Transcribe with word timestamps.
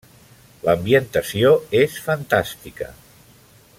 L'ambientació 0.67 1.51
és 1.81 1.99
fantàstica. 2.07 2.91